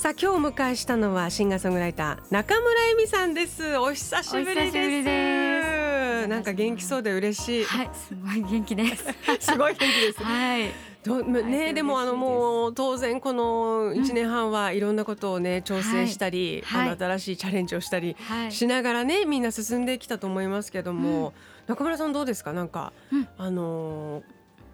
[0.00, 3.76] さあ今日お迎えしたのはシンガーソングライター中村恵美さんです。
[3.78, 6.28] お久しぶりです。
[6.28, 7.64] なんか元気そうで嬉しい。
[7.64, 9.04] はいすごい元気です。
[9.52, 10.70] すごい元気ですはい。
[11.02, 18.16] どね、でもあのもう当然この1年半はいろんなことをね調整したり、あの新しいチャレンジをしたり
[18.50, 21.32] しながらねみんな進んできたと思いますけども、
[21.66, 22.52] 中村さんどうですか？
[22.52, 22.92] なんか、
[23.36, 24.22] あの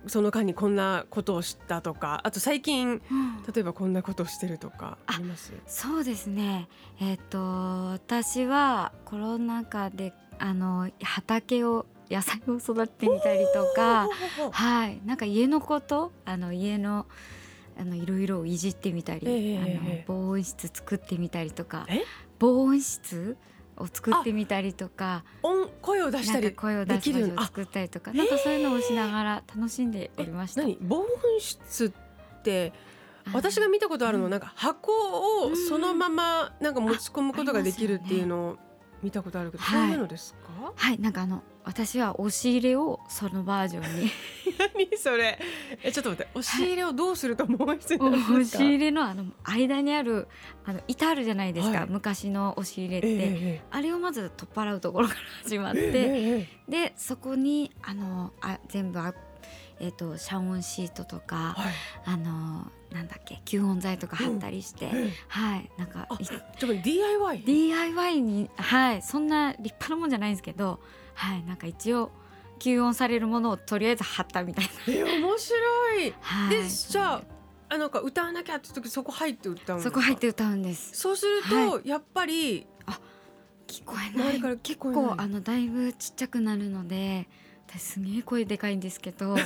[0.06, 3.00] その間にこんなことを知ったとかあと最近、
[3.52, 5.52] 例えばこんなことをしてるとかあります？
[5.66, 6.68] そうですね。
[7.00, 14.08] えっ、と私はコロナ禍であの畑を野菜を育ててみたりとか
[14.50, 15.00] はい。
[15.06, 17.06] なんか家のことあの家の
[17.78, 21.86] あのいろいろいじってみたり、えー、あの防音室作ってみたりとか。
[22.38, 23.36] 防音室？
[23.76, 25.24] を作ってみたりとか。
[25.42, 28.12] 音声を出したり声を出す場所を作ったりとか。
[28.12, 30.62] なんかそういうのをしながら楽しんでおりました。
[30.80, 32.72] 防音室って
[33.32, 34.92] 私が見たことあるのなんか箱
[35.46, 38.58] をそのままなんか持ち込むことができるっていうのを
[39.04, 40.72] 見たことあるけど、そういうのですか？
[40.74, 44.10] はい、なんかあの私は押し入れをそのバージョンに。
[44.74, 45.38] 何それ？
[45.82, 50.26] えちょっと待って押し入れをどうすると思いますか、はい、押し入れのあの間にある
[50.64, 59.14] あの板あるじゃないですか、はい、昔の押し入れって、えー、あれをまず取っ払うところから始まって、えー、でそこにあのあ全部あ
[59.80, 61.72] えーと、遮音シートとか、はい、
[62.06, 70.80] あのなんだっけ吸音材とか貼ったりして、うん、はいなんかちょっと DIY DIY にはいそんな立派なもんじゃないんですけど
[71.14, 72.10] はいなんか一応
[72.60, 74.94] 吸音されるものをとりあえず貼ったみたいな。
[74.94, 76.14] え面白い。
[76.20, 77.22] はい、でじゃあ
[77.68, 80.90] あなんか歌わなきゃって時そこ入って歌うんそこ入って歌うんです。
[80.94, 83.00] そうすると、はい、やっぱりあ
[83.66, 84.40] 聞こえない。
[84.40, 87.28] から結構あのだいぶちっちゃくなるので。
[87.78, 89.42] すげえ声でかいんですけど、はい、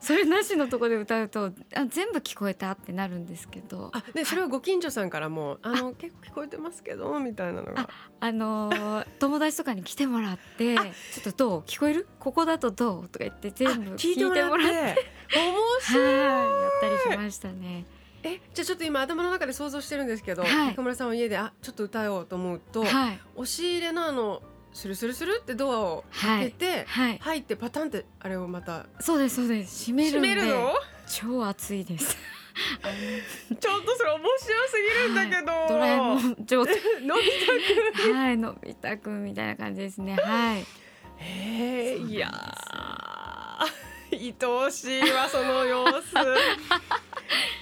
[0.00, 3.90] それなしのとこで歌うとあ全部聞こえたってなるんですけど。
[3.92, 7.88] あでそれはご近所さんからもあの結構聞こえてますけどみたいなのが。
[8.20, 10.82] あのー、友達とかに来てもらってちょ
[11.30, 11.60] っとどう？
[11.60, 12.08] 聞こえる？
[12.18, 13.08] ここだとどう？
[13.08, 15.18] とか言って全部聞いてもらって。
[15.34, 17.84] 面白いやったりしましたね。
[18.24, 24.42] えじゃあちょっと今頭の中で想像してるんですけど、はい、中村さんは家であちょっと歌おうと思うと、はい、押し入れのあの
[24.78, 29.90] スルスルスルってドアを開けて、はい、入ってパタンってあれをまたそうですそうです。
[29.90, 30.72] 閉める閉めるの？
[31.08, 32.16] 超暑いです。
[33.58, 40.14] ちょっとそれ面白すぎるんだけど、はい、ドラえもん状態のび太くんはいのび太くんみたいな感じですね。
[40.14, 40.60] はい。
[40.60, 42.30] へえいや
[44.12, 46.14] 愛おしいわその様子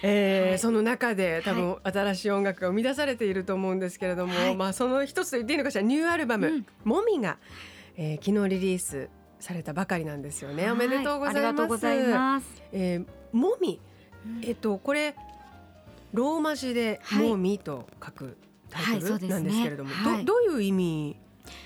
[0.02, 7.38] えー、その中で多分新しい音楽が生み出されていると思うんですけれども、はい、まあその一つと言っていいのかしらニューアルバム「うん、もみが」
[7.96, 9.08] えー、昨日リリース
[9.40, 10.70] されたばかりなんですよね。
[10.70, 11.86] おめでとうございます。
[11.94, 12.62] います。
[12.72, 13.80] えー、もみ、
[14.42, 15.14] えっ、ー、とこれ
[16.12, 18.36] ローマ字で「もみ」と書く
[18.70, 21.16] タイトルなんですけれども、どどういう意味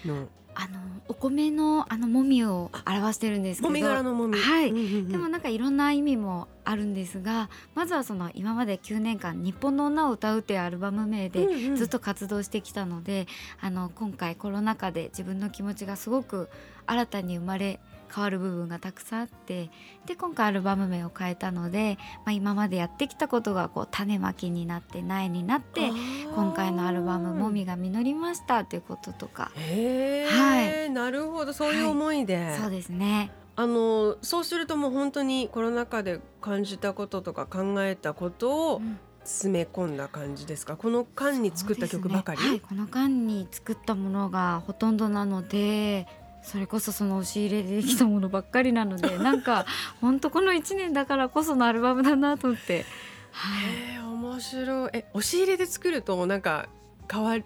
[0.05, 0.79] のあの
[1.09, 3.69] お米のあのもみを表してるんですけど。
[3.69, 4.39] もみ殻のもみ。
[4.39, 4.73] はい、
[5.09, 13.27] でもなんかいろんな意味もあるんですがまずはその今まで9年間「日本の女を歌う」っていうアルバム名でずっと活動してきたので、
[13.63, 16.49] うんうん、あの今回コロナ禍で自分の気持ちがすごく
[16.87, 17.81] 新たに生まれ
[18.13, 19.71] 変わる部分がたくさんあって
[20.07, 25.91] で今回アルバム名を変えたので、まあ、今までやってきたことがこう種まきになって苗になって
[26.35, 29.53] 今回のアルバム「もみが実りました」ということとか。
[29.55, 31.53] はい、なるほど。
[31.53, 33.33] そういう思いで、はい、そうですね。
[33.57, 38.83] あのそうするともう本当にコロナ禍で感じたこととか考えたことを、
[39.25, 40.77] 詰め込んだ感じですか？
[40.77, 42.49] この間に作った曲ばかり、ね。
[42.49, 46.07] はい、この間に作ったものがほとんどなので
[46.43, 49.67] それこそその押し入れでできたものばっかりなので なんか
[50.01, 52.85] 本当この1年だからこそのアルバムだなと思って。
[53.33, 53.49] は
[53.97, 54.91] い、面白い。
[54.93, 56.69] え押し入れで作るとなんか
[57.11, 57.37] 変わ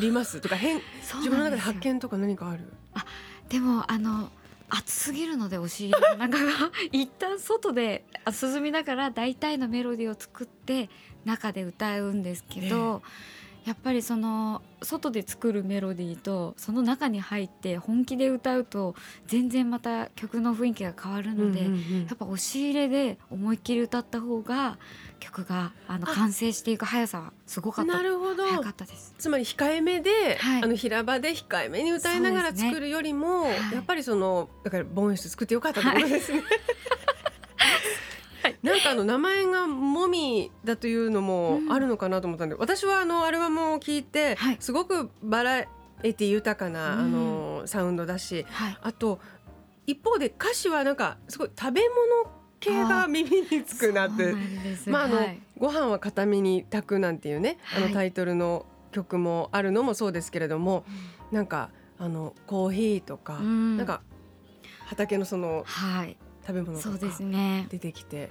[0.00, 0.40] ります？
[0.40, 0.80] とか変
[1.22, 2.72] 自分の中で発見とか何かある？
[2.94, 3.06] あ
[3.48, 4.30] でもあの
[4.68, 6.50] 暑すぎるので押し入れの中が
[6.90, 10.90] 一旦外で涼みながら大体のメロディーを作って
[11.24, 13.02] 中で歌うんですけど、
[13.64, 18.94] やっぱりその外で作るメロディーとその中に入って本気で歌うと
[19.26, 24.78] 全然また曲の雰囲気が変わるので、うんうんうん、やっぱ押し入れで思いっきり歌った方が
[25.20, 27.94] 曲があの完成していく速さはすごかった。
[27.94, 28.46] なるほど。
[28.46, 29.14] 早かったです。
[29.18, 33.58] つまり控えめで、はい、あの平場で控えめに歌いながら作るよりも、ね。
[33.58, 36.40] はい、やっぱりそのだからボン室作ってよかったってことですね。
[36.40, 36.48] はい、
[38.64, 45.66] なんかあの名前がもみだというのもあるのかなと思ったんで、うん、私はあのアルバムを聞いて、すごくバラエ
[46.14, 48.46] ティ豊かな、あのサウンドだし、
[48.80, 49.20] あと
[49.86, 54.34] 一方で歌詞はなんかすごい食べ物系が耳につくなって
[54.86, 60.82] まああの、はい、ご飯は片身に炊くなんていうねあのタイトルの曲もあるのもそうですけれども、は
[61.32, 64.00] い、なんかあのコーヒーとか、うん、なんか
[64.86, 66.98] 畑のその、はい、食べ物とか
[67.68, 68.30] 出てきて、ね、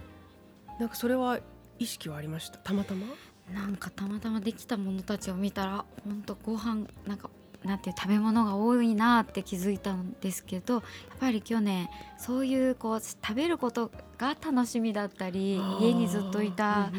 [0.79, 1.39] なんかそれは
[1.79, 2.57] 意識はありました？
[2.57, 3.07] たまたま？
[3.53, 7.29] なんかたまたまできたものたちを見たら本当ご飯なんか
[7.63, 10.83] なんていう食べ物が多いなって気づいたんですけどやっ
[11.19, 16.91] ぱり去年そういうこう食べることが楽しみだったり家にずっといた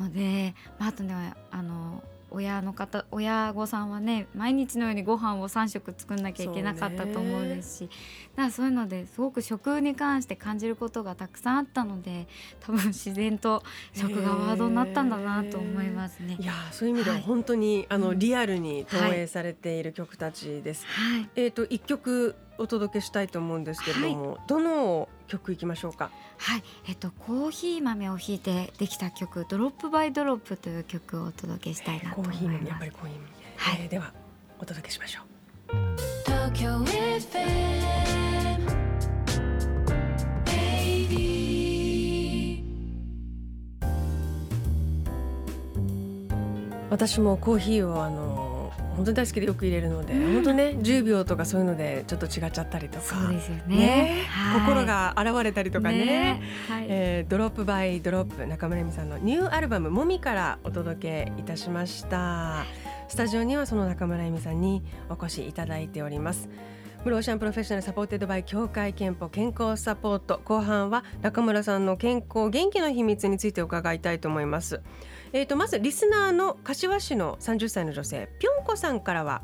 [0.00, 2.02] ので、まあ、あとねあの
[2.36, 7.90] 親の方親御さんはね毎日のようにご飯を3食作んなきゃいけなかったと思うんですし
[8.36, 12.28] だからそういうのですごく食に関して感じることがたくさんあったので
[12.60, 13.62] 多分自然と
[13.94, 16.36] 食がワードになったんだなと思いますね。
[16.38, 20.84] いやそういう意味では本当に、はい、あのリアルに投影されている曲たちです。
[20.86, 26.10] はい、えっ、ー、と一曲お届けしたいと思うんですけれども、はい、どの曲いきましょうか？
[26.38, 32.38] はい、えっとコーヒー豆をひいてできた曲ドロップバイドロップという曲をお届けしたいなと思います。
[32.40, 33.26] コーヒー豆やっぱりコーヒー豆。
[33.56, 34.12] はい、えー、では
[34.58, 35.26] お届けしましょう。
[46.88, 48.35] 私もコーヒーをあの
[48.96, 53.04] 本当に大好きでよく入れるので、うん、本当ね10秒とかそういうのでちょっと違っちゃったりとか。
[53.04, 54.24] そうですよね、ね。
[54.28, 56.04] はい、心が現れたりとかね。
[56.04, 62.64] ね、はい、えー、ドロップバイドロップ中村恵美さんのニューアルバム「もみ」からお届けいたしました。
[63.08, 66.48] スタジオにはその中村恵美さんにお越しいただいております。
[67.04, 70.40] Blue Ocean Professional Supported by 協会けんぽ健康サポート。
[70.44, 74.80] 後半は中村さんの健康元気の秘密について伺いたいと思います
[75.36, 79.42] えーと、まずリスナーの柏市の30歳の女性ぴょんこさんからは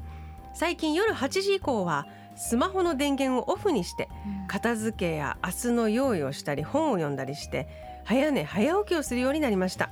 [0.54, 4.08] 最近夜8時以降はスマホの電源をオフにして
[4.48, 7.68] 片付けや明日の用意をしたり本を読んだりして
[8.04, 9.90] 早寝早起きをするようになりました。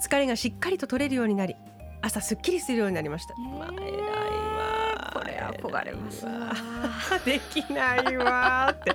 [0.00, 1.56] 疲れがしっかりと取れるようになり
[2.00, 6.52] 朝すっきりするようになりました、えー、まあ、偉いわこれ憧れますわ。
[7.26, 8.94] できないわって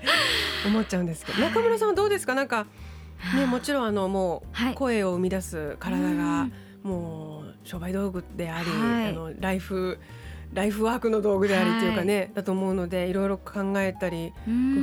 [0.66, 1.42] 思っちゃうんですけど。
[1.42, 2.34] 中村さんはどうですか？
[2.34, 2.66] なんか
[3.36, 6.50] ね、もちろんあのもう声を生み出す体が
[6.84, 10.00] もう商売道具であり、はい、あのライフ
[10.54, 14.34] ライフワークの道具でありというかね、はい、だと思うのでいろいろ考えたり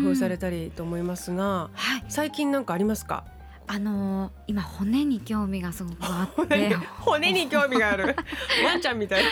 [0.03, 3.25] 工夫されたりと思いますが、はい、最近なんかありますか？
[3.69, 6.75] あのー、今骨に興味がすごくあって。
[7.00, 8.15] 骨に興味がある。
[8.65, 9.25] ワンちゃんみたい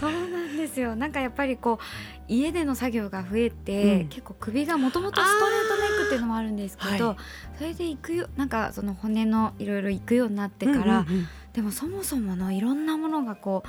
[0.00, 0.96] そうなんですよ。
[0.96, 7.16] なんかやっぱりこう家での作業が増えて、うん、結構首がもともとストレートネックっていうのもあるんですけど、はい、
[7.58, 13.68] それで行くよなんかその骨のいろいろ行くようになってから、うんうんうん、でもそもそものいろんなものがこう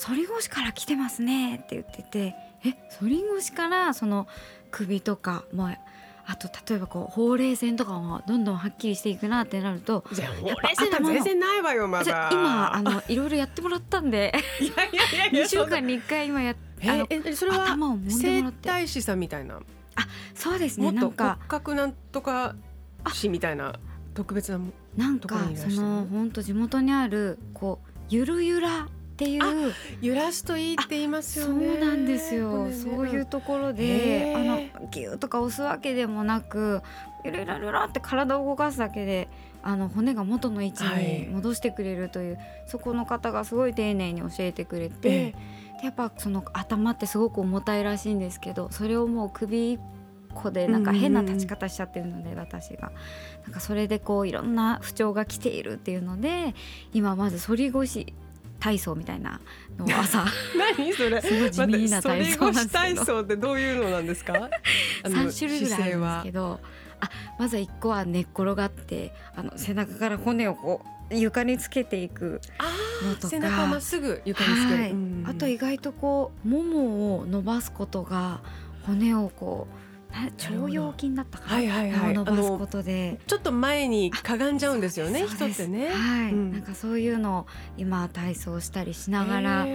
[0.00, 4.26] 反り腰から来てますねって言っててえ反り腰からその
[4.70, 5.78] 首とか、まあ、
[6.28, 10.16] あと例えばこうほうれい線とかもどんどんはっきりしていくなってなるとほう
[10.62, 12.28] れい線全然ないわよまだ。
[12.32, 14.74] 今あのいろいろやってもらったんでいやい
[15.22, 17.76] やいや2週間に1回今やあのえそれは
[18.08, 19.56] 整体師さんみたいな？
[19.56, 19.60] あ
[20.34, 21.36] そうですねなんか。
[21.38, 22.54] 骨格なんとか
[23.12, 23.78] 師みたいな
[24.14, 24.58] 特別な
[24.96, 29.72] なんかその本当地元にあるこうゆるゆらっていう。
[30.02, 31.74] 揺らすといいって言いますよね。
[31.74, 36.82] そうなんですよ、ね、そういうところであのギューとか押すわけでもなく
[37.24, 39.28] ゆらゆらゆらって体を動かすだけで
[39.62, 45.34] あの骨が元の位置に戻してくれるという、はい、そこの方がすごい丁寧に教えてくれて、
[45.80, 49.80] でやっぱその頭ってすごく重たいらしいんですけどそれをもう首一
[50.34, 52.92] 個でなんか変な立ち方しちゃってるので、私が。
[53.44, 56.54] なんかそれでこういろんな不調が来ているっていうので
[56.92, 58.12] 今まず反り腰
[58.66, 59.40] 体操みたいな
[59.78, 60.24] のを朝。
[60.76, 61.22] 何それ？
[61.22, 64.50] すごい地味な体操なん体操ってどういうのなんですか？
[65.08, 66.60] 三種類ぐらいあるんですけど。
[66.98, 70.80] あまず一個は寝っ転がってあの背中から骨をこ
[71.10, 72.40] う床につけていく
[73.04, 73.28] のとか。
[73.28, 74.94] 背中まっすぐ床につける、はい。
[75.26, 78.40] あと意外とこうももを伸ばすことが
[78.86, 79.85] 骨をこう
[80.24, 82.14] 腸腰筋だったかな、はいはいはい。
[82.14, 83.20] 伸ばすことで。
[83.26, 85.88] ちょっと前にかがんじゃうんですよね人ってね。
[85.88, 86.52] はい、うん。
[86.52, 87.46] なんかそういうのを
[87.76, 89.66] 今体操したりしながら、は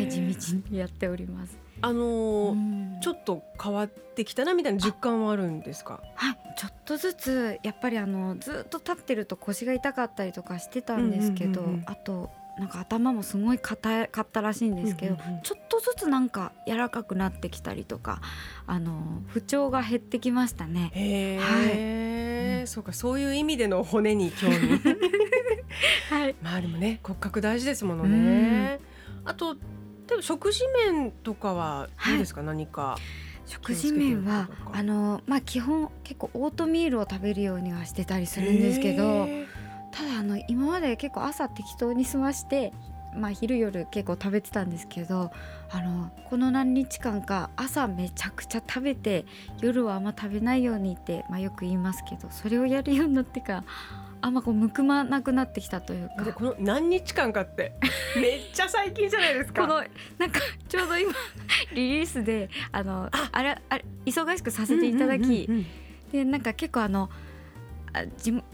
[0.00, 1.58] い、地道にやっております。
[1.82, 3.00] あのーうん。
[3.02, 6.00] ちょっと変わってきたなみたいな実感はあるんですか？
[6.14, 15.42] はい、ちょっとずつやっぱりあのずっと立ってると腰が痛かったりとかしてたんですけど、あとなんか頭もすごい硬かったらしいんですけど、うんうんうん。
[15.42, 18.20] ちょっとずつなんか柔らかくなってきたりとか
[18.66, 20.90] あの不調が減ってきましたね。
[20.94, 24.56] へえ、うんそうかそういう意味での骨に興味。
[26.10, 28.80] はい、まあでもね骨格大事ですものね、
[29.24, 29.56] あと
[30.06, 32.98] でも食事面とかはどうですか、何か
[33.44, 39.28] 食事面はあのまあ基本結構オートミールを食べるようにはしてたりするんですけど
[40.26, 42.72] の今まで結構朝適当に済まして、
[43.16, 45.30] まあ、昼夜結構食べてたんですけど
[45.70, 49.24] あのこの何日間か朝めちゃくちゃ食べて
[49.60, 53.64] 夜はあんま食べないようにって、まあ、よく言いますけどそれをやるようになってから
[54.22, 56.24] あんまこうむくまなくなってきたというか。
[56.24, 57.74] でこの何日間かって
[58.16, 59.62] めっちゃ最近じゃないですか。
[59.62, 59.74] この
[60.18, 61.12] なんかちょうど今
[61.74, 65.48] リリースであのあれあれ忙しくさせていただき、
[66.10, 67.10] でなんか結構あの
[67.92, 68.04] あ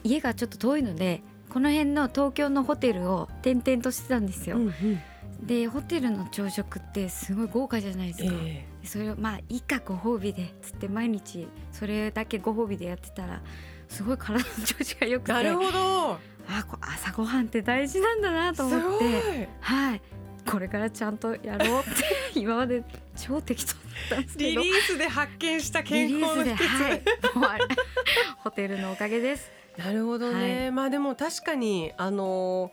[0.04, 1.22] 家がちょっと遠いので
[1.52, 4.56] この辺の東京のホテルを転々としてたんですよ。
[4.56, 5.46] うんうん。
[5.46, 8.30] でホテルの朝食ってすごい豪華じゃないですか。
[8.42, 13.42] えでそれをまあいいかご褒美でつって毎日それだけご褒美でやってたら
[13.86, 15.32] すごい体の調子が良くて。
[15.32, 16.12] ーなるほど。
[16.48, 19.42] あこう朝ごはんって大事なんだなと思って。
[19.42, 19.48] い。
[19.60, 20.02] はい。
[20.50, 22.82] これからちゃんとやろうって今まで
[23.14, 24.62] 超適当だったんですけど。
[24.62, 27.60] リリースで発見した健康の秘訣、はい。
[28.38, 29.61] ホテルのおかげです。
[29.76, 32.70] なるほどね、まあでも確かにあの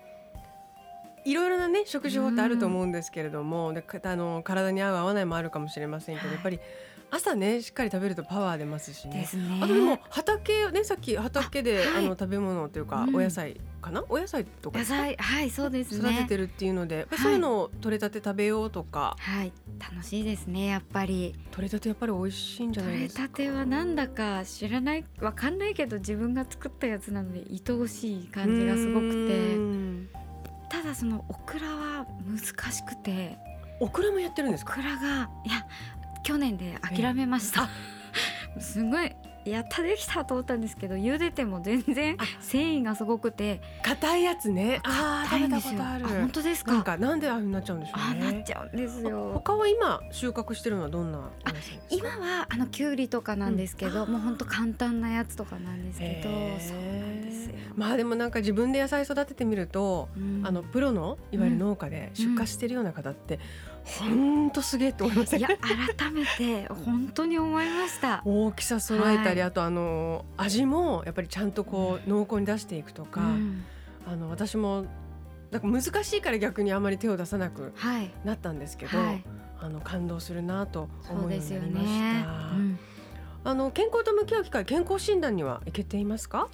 [1.24, 6.36] いろいろなね食事法ってあると思うんですけれども、でかあの体に合う合わないもあるかもしれませんけど、はい。
[6.36, 6.60] やっぱり
[7.12, 9.28] 朝ねしっかり食べるとパワー出ますしね。
[9.34, 9.60] ね。
[9.62, 12.04] あとでも畑ねさっき畑であ、あはい。
[12.04, 13.16] の食べ物というか、うん。
[13.16, 14.04] お野菜かな？
[14.10, 14.80] お野菜とか。
[14.80, 16.10] 野菜はいそうですね。
[16.12, 17.20] 育ててるっていうので、はい。
[17.20, 19.52] そういうのを取れたて食べようとか、はい。
[19.80, 21.36] 楽しいですねやっぱり。
[21.52, 23.28] 取れたてやっぱり美味しいんじゃない取れですか？
[23.28, 30.10] たてはなんだか知らないわかんないけど自分が作ったやつなので愛おしい感じがすごくうてん。
[30.70, 33.38] ただそのオクラは難しくて。
[33.82, 34.74] オクラもやってるんですか？
[34.74, 35.66] オクラがいや
[36.30, 37.68] 去年で諦めました、
[38.60, 39.12] すごい
[39.46, 43.62] やったできたと思ったんですけど茹でても全然あ繊維がすごくて。
[43.82, 44.80] 硬いやつね。
[44.84, 46.06] あ食べたことある。
[46.06, 46.72] 本当ですか？
[46.74, 48.32] なんかなんでああいうふうになっちゃうんでしょあうね。
[48.32, 49.32] なっちゃうんですよ。
[49.34, 51.80] 他は今収穫してるのはどんなお野菜ですか？
[51.90, 54.12] 今はあのきゅうりとかなんですけど、うん。
[54.12, 56.60] もう本当簡単なやつとかなんですけど、へー。
[56.60, 57.56] そうなんですよ。
[57.76, 60.44] まあでもなんか自分で野菜育ててみると、うん。
[60.46, 63.79] あのプロのいわゆる農家で出荷してるような方って、ほん
[64.54, 65.40] とすげえって思いません？
[65.40, 68.22] いや改めて本当に思いました。
[68.26, 73.64] 大きさ揃えたり、はあとあの味もやっぱりちゃんとこう濃厚に出していくとか、うん
[74.08, 74.86] あの私も
[75.52, 79.24] なんか難しいから逆にあまり手を出さなくはいなったんですけど、はい
[79.62, 82.04] あの感動するなと思うようですよになりました。
[82.04, 82.26] ね。
[82.54, 82.80] うん
[83.42, 86.50] あの健康と向き合う機会健康診断には行けていますか？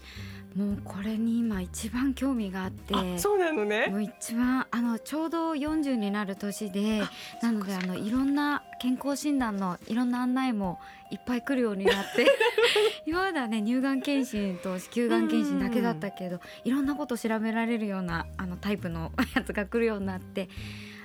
[0.55, 2.95] もうこれに今一番興味があって。
[2.95, 3.87] あ、そうなのね。
[3.87, 10.79] もう一番あのちょうど40になる年であなのであのいろんな健康診断のいろんな案内も
[11.11, 12.25] いっぱい来るようになって
[13.05, 20.47] 今まではね乳がん検診と子宮がん検診だけだったけどいろんなこと調べられるようなあのタイプのやつが来るようになって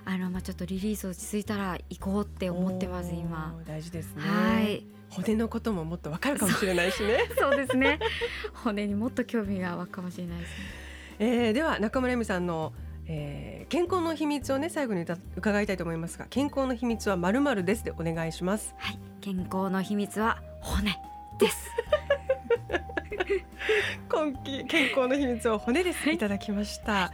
[0.04, 3.54] あの、まあ、ちょっとリリース落ち着いたら行こうって思ってます今。
[3.66, 4.23] 大事ですね。
[4.23, 7.28] はい骨のことももっとわかるかもしれないしね。
[7.37, 7.99] そうですね
[8.54, 10.54] 骨にもっと興味が湧くかもしれないですね。
[11.19, 12.73] えー、では中村恵美さんの、
[13.07, 18.75] えー、健康の秘密をね最後に歌伺いたいと思いますが健康の秘密はまるまるですでお願いします。
[18.78, 20.97] はい、健康の秘密は骨
[21.38, 21.71] です。
[24.09, 27.12] 今期健康の秘密を骨ですいただきました、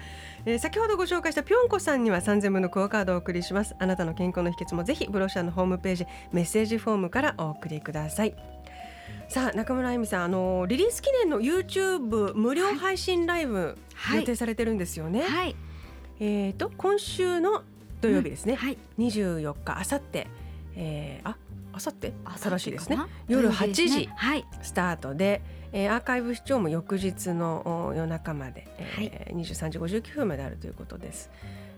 [0.49, 3.75] えー先ほどご紹介したぴょんこさんには3000分のクオカードをお送りします。
[3.81, 8.35] あなたの健康の秘訣もぜひブロシャーのホームページメッセージフォームからお送りください。
[9.29, 14.21] さあ中村恵美さんあのリリース記念の YouTube 無料配信ライブはい。
[14.21, 15.57] 予定されてるんですよね、はい、
[16.21, 17.65] えっ、と今週の
[18.01, 20.29] 土曜日ですね、はい、24日あさって。
[20.77, 21.36] えーあ
[21.77, 22.99] あさって新しいですね。
[23.29, 24.09] 夜8土曜日です時
[24.63, 25.43] スタートで、
[25.73, 31.31] えーアーカイブ視聴も翌日のお夜中まで、えー23時59分まであるということです、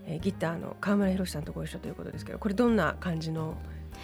[0.05, 3.57] えーギターの川村博さんとご一緒ということですけどこれどんな感じの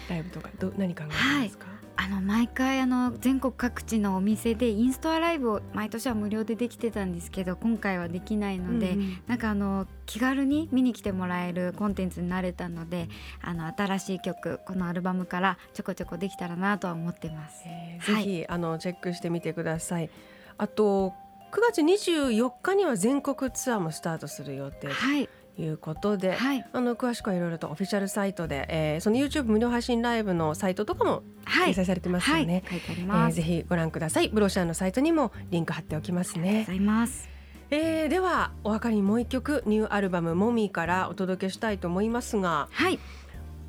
[0.08, 1.76] ライブとかど何考えてますか、はい。
[1.98, 13.08] あの毎回あの全国各地のお店でインストアライブを毎年は無料でできてたんですけど今回はできないので、うんうん、なんかあの気軽に見に来てもらえるコンテンツになれたので
[13.40, 17.62] あの新しい曲このアルバムからちょこちょこできたらなとは思ってます。
[17.66, 20.10] えー、ぜひ、はい、あのチェックしてみてください。
[20.58, 21.14] あと
[21.52, 24.88] 9月24日には全国ツアーもスタートする予定。
[24.88, 32.62] はいいうことで、はい、あの詳しくはいろいろとオフィシャルサイトで、えー、その YouTube 無料配信ライブのサイトとかも掲載されてますよね。
[32.66, 34.28] はいはい、えー、ぜひご覧ください。
[34.28, 36.48] ブロシャーのサイトにもリンク貼っておきますね。
[36.48, 37.36] ありがとうございます。
[37.70, 43.00] えー、ではお別れにもう一曲ニューアルバム「モミー」からお届けしたいと思いますが、はい、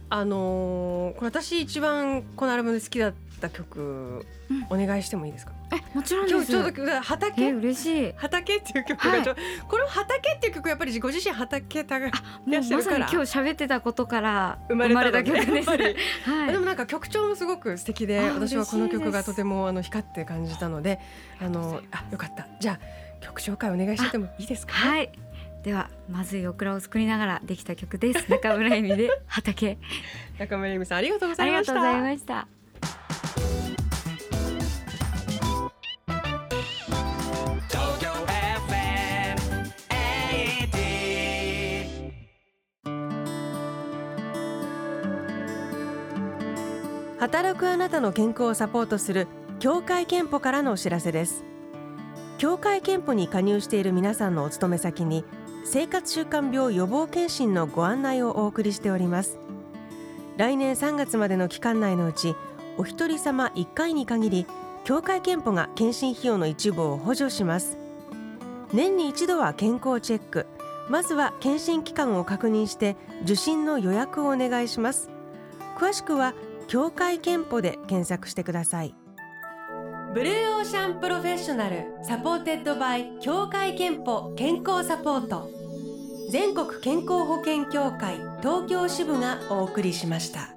[0.09, 5.51] あのー、これ私一番このアルバムで好きだった曲、うん、お願いしてもいいですか？
[5.73, 8.13] えもちろん今日ちょうど畑嬉しい。
[8.15, 12.09] 畑っていう曲が、はい、この畑っていう曲やっぱりご自身畑たが
[12.47, 15.69] まさに今日喋ってたことから生まれた曲です、
[16.29, 20.99] はい、でもなんか曲調もすごく素敵で私はこの曲がとてもあの光って感じたので
[21.41, 22.47] あのあよかった。
[22.61, 24.73] じゃあ曲紹介お願いしてもいいですか？
[24.73, 25.09] はい
[25.67, 28.25] ではまずいオクラを作りながらできた曲です。
[28.31, 29.77] 中村恵美で畑。
[30.39, 31.73] 中村恵美さんありがとうございました。
[31.73, 32.47] ありがとうございました。
[47.19, 49.27] 働くあなたの健康をサポートする
[49.59, 51.43] 協会憲法からのお知らせです。
[52.37, 55.25] 協会憲法に加入している皆さんのお勤め先に
[55.69, 59.37] 生活習慣病予防検診のご案内をお送りしております。
[60.37, 62.37] 来年3月までの期間内のうち
[62.77, 64.45] お一人様1回に限り
[64.85, 67.77] 協会憲法が検診費用の一部を補助します。
[68.71, 70.45] 年に一度は健康チェック。
[70.87, 75.09] まずは検診期間を確認して受診の予約をお願いします。
[75.77, 76.33] 詳しくは
[76.69, 78.95] 協会憲法で検索してください。
[80.13, 85.56] Blue Ocean Professional Supported by 協会けんぽ健康サポート。
[86.29, 90.56] 全国健康保険協会東京支部がお送りしました。